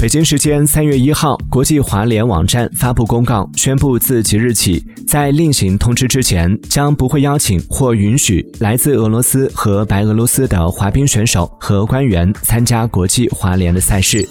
[0.00, 14.26] 北京时间三月一号国际滑联网站发布公告宣布自即日起在另行通知之前将不会邀请或允许来自俄罗斯和白俄罗斯的滑冰选手和官员参加国际滑联的赛事。